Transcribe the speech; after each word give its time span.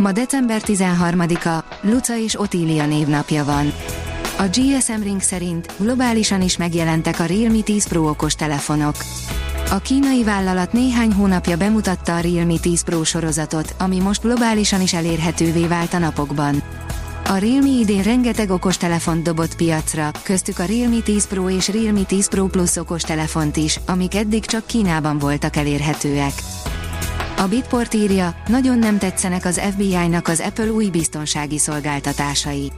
Ma 0.00 0.12
december 0.12 0.62
13-a, 0.64 1.64
Luca 1.80 2.18
és 2.18 2.40
Otília 2.40 2.86
névnapja 2.86 3.44
van. 3.44 3.72
A 4.38 4.42
GSM 4.42 5.02
Ring 5.02 5.20
szerint 5.20 5.72
globálisan 5.78 6.42
is 6.42 6.56
megjelentek 6.56 7.20
a 7.20 7.24
Realme 7.24 7.60
10 7.60 7.86
Pro 7.88 8.08
okos 8.08 8.34
telefonok. 8.34 8.94
A 9.70 9.78
kínai 9.78 10.24
vállalat 10.24 10.72
néhány 10.72 11.12
hónapja 11.12 11.56
bemutatta 11.56 12.16
a 12.16 12.20
Realme 12.20 12.58
10 12.60 12.82
Pro 12.82 13.04
sorozatot, 13.04 13.74
ami 13.78 13.98
most 13.98 14.22
globálisan 14.22 14.80
is 14.80 14.92
elérhetővé 14.92 15.66
vált 15.66 15.94
a 15.94 15.98
napokban. 15.98 16.62
A 17.28 17.36
Realme 17.36 17.80
idén 17.80 18.02
rengeteg 18.02 18.50
okos 18.50 18.76
telefont 18.76 19.22
dobott 19.22 19.56
piacra, 19.56 20.10
köztük 20.22 20.58
a 20.58 20.64
Realme 20.64 21.00
10 21.00 21.26
Pro 21.26 21.50
és 21.50 21.68
Realme 21.68 22.02
10 22.02 22.28
Pro 22.28 22.46
Plus 22.46 22.76
okos 22.76 23.02
telefont 23.02 23.56
is, 23.56 23.80
amik 23.86 24.14
eddig 24.14 24.44
csak 24.44 24.66
Kínában 24.66 25.18
voltak 25.18 25.56
elérhetőek. 25.56 26.32
A 27.40 27.48
Bitport 27.48 27.94
írja, 27.94 28.34
nagyon 28.46 28.78
nem 28.78 28.98
tetszenek 28.98 29.44
az 29.44 29.60
FBI-nak 29.70 30.28
az 30.28 30.40
Apple 30.40 30.70
új 30.70 30.86
biztonsági 30.86 31.58
szolgáltatásai. 31.58 32.72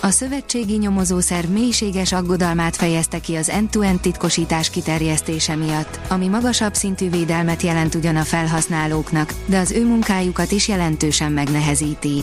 A 0.00 0.10
szövetségi 0.10 0.76
nyomozószerv 0.76 1.48
mélységes 1.48 2.12
aggodalmát 2.12 2.76
fejezte 2.76 3.18
ki 3.18 3.34
az 3.36 3.50
end-to-end 3.50 4.00
titkosítás 4.00 4.70
kiterjesztése 4.70 5.56
miatt, 5.56 6.00
ami 6.08 6.28
magasabb 6.28 6.74
szintű 6.74 7.10
védelmet 7.10 7.62
jelent 7.62 7.94
ugyan 7.94 8.16
a 8.16 8.22
felhasználóknak, 8.22 9.34
de 9.46 9.58
az 9.58 9.70
ő 9.70 9.86
munkájukat 9.86 10.50
is 10.52 10.68
jelentősen 10.68 11.32
megnehezíti. 11.32 12.22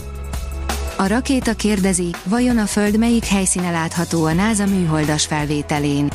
A 0.96 1.06
rakéta 1.06 1.54
kérdezi, 1.54 2.14
vajon 2.24 2.58
a 2.58 2.66
Föld 2.66 2.98
melyik 2.98 3.24
helyszíne 3.24 3.70
látható 3.70 4.24
a 4.24 4.32
NASA 4.32 4.66
műholdas 4.66 5.26
felvételén. 5.26 6.08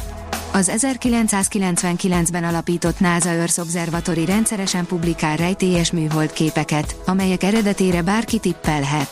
Az 0.58 0.72
1999-ben 0.78 2.44
alapított 2.44 3.00
NASA 3.00 3.30
Earth 3.30 3.60
Observatory 3.60 4.26
rendszeresen 4.26 4.86
publikál 4.86 5.38
rejtélyes 5.38 5.92
műhold 5.92 6.34
képeket, 6.34 6.96
amelyek 7.06 7.44
eredetére 7.44 8.02
bárki 8.02 8.40
tippelhet. 8.40 9.10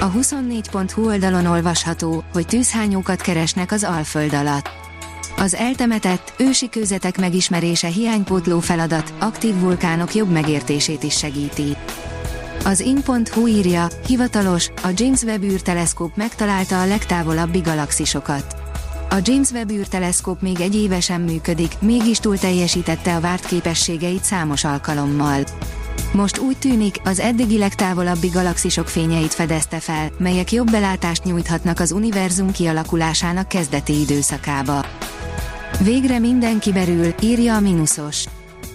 A 0.00 0.10
24.hu 0.10 1.06
oldalon 1.06 1.46
olvasható, 1.46 2.24
hogy 2.32 2.46
tűzhányókat 2.46 3.20
keresnek 3.20 3.72
az 3.72 3.84
Alföld 3.84 4.34
alatt. 4.34 4.70
Az 5.36 5.54
eltemetett, 5.54 6.32
ősi 6.38 6.68
kőzetek 6.68 7.18
megismerése 7.18 7.88
hiánypótló 7.88 8.60
feladat, 8.60 9.12
aktív 9.18 9.60
vulkánok 9.60 10.14
jobb 10.14 10.30
megértését 10.30 11.02
is 11.02 11.16
segíti. 11.16 11.76
Az 12.64 12.80
in.hu 12.80 13.46
írja, 13.46 13.86
hivatalos, 14.06 14.68
a 14.82 14.88
James 14.94 15.22
Webb 15.22 15.42
űrteleszkóp 15.42 16.16
megtalálta 16.16 16.80
a 16.80 16.86
legtávolabbi 16.86 17.58
galaxisokat. 17.58 18.53
A 19.14 19.20
James 19.22 19.50
Webb 19.50 19.70
űrteleszkóp 19.70 20.40
még 20.40 20.60
egy 20.60 20.74
évesen 20.74 21.20
működik, 21.20 21.72
mégis 21.80 22.18
túl 22.18 22.38
teljesítette 22.38 23.16
a 23.16 23.20
várt 23.20 23.46
képességeit 23.46 24.24
számos 24.24 24.64
alkalommal. 24.64 25.44
Most 26.12 26.38
úgy 26.38 26.58
tűnik, 26.58 27.00
az 27.04 27.18
eddigi 27.18 27.58
legtávolabbi 27.58 28.28
galaxisok 28.28 28.88
fényeit 28.88 29.34
fedezte 29.34 29.80
fel, 29.80 30.10
melyek 30.18 30.52
jobb 30.52 30.70
belátást 30.70 31.24
nyújthatnak 31.24 31.80
az 31.80 31.92
univerzum 31.92 32.52
kialakulásának 32.52 33.48
kezdeti 33.48 34.00
időszakába. 34.00 34.86
Végre 35.80 36.18
minden 36.18 36.58
kiberül, 36.58 37.14
írja 37.20 37.54
a 37.54 37.60
Minusos. 37.60 38.24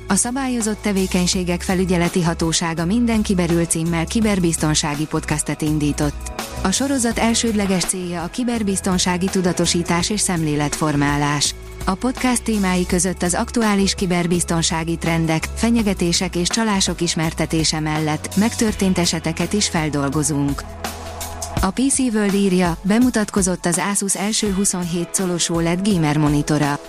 A 0.07 0.15
szabályozott 0.15 0.81
tevékenységek 0.81 1.61
felügyeleti 1.61 2.21
hatósága 2.21 2.85
minden 2.85 3.21
kiberül 3.21 3.65
címmel 3.65 4.05
kiberbiztonsági 4.05 5.05
podcastet 5.05 5.61
indított. 5.61 6.28
A 6.61 6.71
sorozat 6.71 7.17
elsődleges 7.17 7.83
célja 7.83 8.23
a 8.23 8.27
kiberbiztonsági 8.27 9.25
tudatosítás 9.25 10.09
és 10.09 10.19
szemléletformálás. 10.19 11.55
A 11.85 11.93
podcast 11.93 12.43
témái 12.43 12.85
között 12.85 13.23
az 13.23 13.33
aktuális 13.33 13.95
kiberbiztonsági 13.95 14.97
trendek, 14.97 15.47
fenyegetések 15.55 16.35
és 16.35 16.47
csalások 16.47 17.01
ismertetése 17.01 17.79
mellett 17.79 18.35
megtörtént 18.35 18.97
eseteket 18.97 19.53
is 19.53 19.69
feldolgozunk. 19.69 20.63
A 21.61 21.71
PC 21.71 21.99
World 21.99 22.33
írja, 22.33 22.77
bemutatkozott 22.81 23.65
az 23.65 23.81
Asus 23.91 24.15
első 24.15 24.53
27 24.53 25.09
colos 25.17 25.49
OLED 25.49 25.89
gamer 25.89 26.17
monitora. 26.17 26.79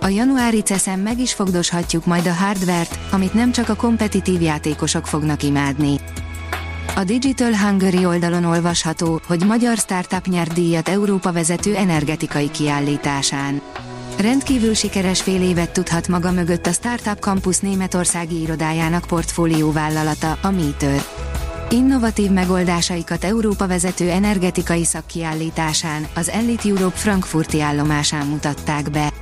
A 0.00 0.08
januári 0.08 0.60
CESZEN 0.60 0.98
meg 0.98 1.20
is 1.20 1.32
fogdoshatjuk 1.32 2.06
majd 2.06 2.26
a 2.26 2.32
hardvert, 2.32 2.98
amit 3.10 3.34
nem 3.34 3.52
csak 3.52 3.68
a 3.68 3.74
kompetitív 3.74 4.42
játékosok 4.42 5.06
fognak 5.06 5.42
imádni. 5.42 6.00
A 6.98 7.04
Digital 7.04 7.56
Hungary 7.56 8.04
oldalon 8.04 8.44
olvasható, 8.44 9.20
hogy 9.26 9.44
magyar 9.46 9.76
startup 9.76 10.26
nyert 10.26 10.52
díjat 10.52 10.88
Európa 10.88 11.32
vezető 11.32 11.74
energetikai 11.74 12.50
kiállításán. 12.50 13.60
Rendkívül 14.18 14.74
sikeres 14.74 15.22
fél 15.22 15.42
évet 15.42 15.70
tudhat 15.70 16.08
maga 16.08 16.30
mögött 16.30 16.66
a 16.66 16.72
Startup 16.72 17.18
Campus 17.18 17.58
németországi 17.58 18.40
irodájának 18.40 19.04
portfólióvállalata, 19.06 20.38
a 20.42 20.50
Meter. 20.50 21.02
Innovatív 21.70 22.30
megoldásaikat 22.30 23.24
Európa 23.24 23.66
vezető 23.66 24.10
energetikai 24.10 24.84
szakkiállításán, 24.84 26.06
az 26.14 26.28
Elite 26.28 26.68
Europe 26.68 26.96
Frankfurti 26.96 27.60
állomásán 27.60 28.26
mutatták 28.26 28.90
be. 28.90 29.12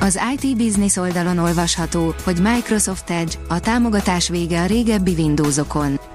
Az 0.00 0.20
IT 0.34 0.56
Business 0.56 0.96
oldalon 0.96 1.38
olvasható, 1.38 2.14
hogy 2.24 2.40
Microsoft 2.40 3.10
Edge, 3.10 3.32
a 3.48 3.60
támogatás 3.60 4.28
vége 4.28 4.60
a 4.62 4.66
régebbi 4.66 5.12
Windowsokon. 5.12 6.05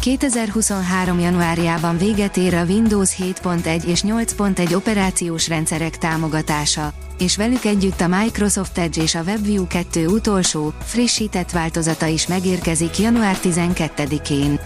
2023. 0.00 1.18
januárjában 1.18 1.98
véget 1.98 2.36
ér 2.36 2.54
a 2.54 2.64
Windows 2.64 3.16
7.1 3.16 3.84
és 3.84 4.02
8.1 4.06 4.74
operációs 4.74 5.48
rendszerek 5.48 5.98
támogatása, 5.98 6.92
és 7.18 7.36
velük 7.36 7.64
együtt 7.64 8.00
a 8.00 8.08
Microsoft 8.08 8.78
Edge 8.78 9.02
és 9.02 9.14
a 9.14 9.22
WebView 9.22 9.66
2 9.66 10.06
utolsó, 10.06 10.72
frissített 10.82 11.50
változata 11.50 12.06
is 12.06 12.26
megérkezik 12.26 12.98
január 12.98 13.36
12-én. 13.42 14.60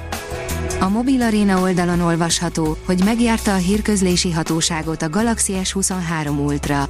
A 0.80 0.88
Mobil 0.88 1.22
Arena 1.22 1.60
oldalon 1.60 2.00
olvasható, 2.00 2.76
hogy 2.86 3.04
megjárta 3.04 3.54
a 3.54 3.56
hírközlési 3.56 4.32
hatóságot 4.32 5.02
a 5.02 5.10
Galaxy 5.10 5.52
S23 5.62 6.44
Ultra. 6.44 6.88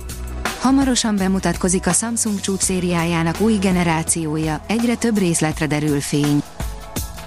Hamarosan 0.61 1.17
bemutatkozik 1.17 1.87
a 1.87 1.93
Samsung 1.93 2.41
csúcs 2.41 2.63
szériájának 2.63 3.41
új 3.41 3.55
generációja, 3.55 4.65
egyre 4.67 4.95
több 4.95 5.19
részletre 5.19 5.67
derül 5.67 6.01
fény. 6.01 6.44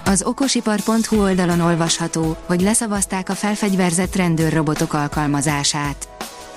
Az 0.08 0.22
okosipar.hu 0.22 1.20
oldalon 1.20 1.60
olvasható, 1.60 2.36
hogy 2.46 2.60
leszavazták 2.60 3.28
a 3.28 3.34
felfegyverzett 3.34 4.16
rendőrrobotok 4.16 4.92
alkalmazását. 4.92 6.08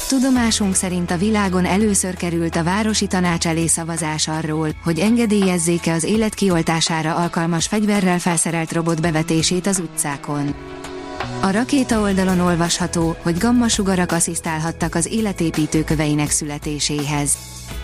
Tudomásunk 0.07 0.75
szerint 0.75 1.11
a 1.11 1.17
világon 1.17 1.65
először 1.65 2.15
került 2.15 2.55
a 2.55 2.63
városi 2.63 3.07
tanács 3.07 3.47
elé 3.47 3.67
szavazás 3.67 4.27
arról, 4.27 4.69
hogy 4.83 4.99
engedélyezzék-e 4.99 5.93
az 5.93 6.03
élet 6.03 6.33
kioltására 6.33 7.15
alkalmas 7.15 7.67
fegyverrel 7.67 8.19
felszerelt 8.19 8.71
robot 8.71 9.01
bevetését 9.01 9.67
az 9.67 9.79
utcákon. 9.79 10.55
A 11.41 11.51
rakéta 11.51 11.99
oldalon 11.99 12.39
olvasható, 12.39 13.15
hogy 13.21 13.37
gammasugarak 13.37 14.11
asszisztálhattak 14.11 14.95
az 14.95 15.05
életépítő 15.05 15.83
köveinek 15.83 16.29
születéséhez. 16.29 17.37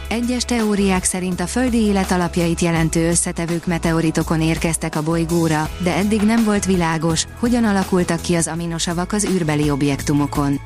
Egyes 0.09 0.43
teóriák 0.43 1.03
szerint 1.03 1.39
a 1.39 1.47
földi 1.47 1.77
élet 1.77 2.11
alapjait 2.11 2.59
jelentő 2.59 3.09
összetevők 3.09 3.65
meteoritokon 3.65 4.41
érkeztek 4.41 4.95
a 4.95 5.03
bolygóra, 5.03 5.69
de 5.83 5.95
eddig 5.95 6.21
nem 6.21 6.43
volt 6.43 6.65
világos, 6.65 7.25
hogyan 7.39 7.63
alakultak 7.63 8.21
ki 8.21 8.35
az 8.35 8.47
aminosavak 8.47 9.11
az 9.13 9.25
űrbeli 9.25 9.69
objektumokon. 9.69 10.59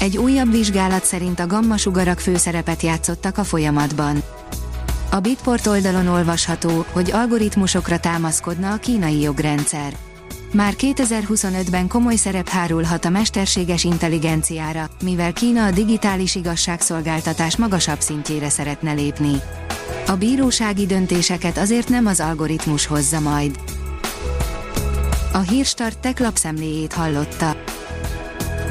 Egy 0.00 0.16
újabb 0.16 0.50
vizsgálat 0.50 1.04
szerint 1.04 1.40
a 1.40 1.46
gammasugarak 1.46 2.18
főszerepet 2.18 2.82
játszottak 2.82 3.38
a 3.38 3.44
folyamatban. 3.44 4.22
A 5.10 5.20
Bitport 5.20 5.66
oldalon 5.66 6.06
olvasható, 6.06 6.84
hogy 6.92 7.10
algoritmusokra 7.10 7.98
támaszkodna 7.98 8.72
a 8.72 8.76
kínai 8.76 9.20
jogrendszer. 9.20 9.92
Már 10.52 10.74
2025-ben 10.78 11.88
komoly 11.88 12.14
szerep 12.14 12.48
hárulhat 12.48 13.04
a 13.04 13.08
mesterséges 13.08 13.84
intelligenciára, 13.84 14.88
mivel 15.02 15.32
Kína 15.32 15.64
a 15.64 15.70
digitális 15.70 16.34
igazságszolgáltatás 16.34 17.56
magasabb 17.56 18.00
szintjére 18.00 18.48
szeretne 18.48 18.92
lépni. 18.92 19.40
A 20.06 20.12
bírósági 20.12 20.86
döntéseket 20.86 21.58
azért 21.58 21.88
nem 21.88 22.06
az 22.06 22.20
algoritmus 22.20 22.86
hozza 22.86 23.20
majd. 23.20 23.58
A 25.32 25.38
Hírstart 25.38 25.98
tech 25.98 26.20
lapszemléjét 26.20 26.92
hallotta. 26.92 27.56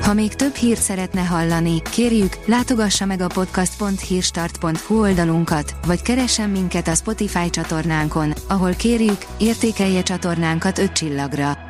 Ha 0.01 0.13
még 0.13 0.33
több 0.33 0.55
hírt 0.55 0.81
szeretne 0.81 1.21
hallani, 1.21 1.81
kérjük, 1.81 2.37
látogassa 2.45 3.05
meg 3.05 3.21
a 3.21 3.27
podcast.hírstart.hu 3.27 4.99
oldalunkat, 4.99 5.75
vagy 5.85 6.01
keressen 6.01 6.49
minket 6.49 6.87
a 6.87 6.95
Spotify 6.95 7.49
csatornánkon, 7.49 8.33
ahol 8.47 8.73
kérjük, 8.73 9.25
értékelje 9.37 10.03
csatornánkat 10.03 10.77
5 10.77 10.91
csillagra. 10.91 11.69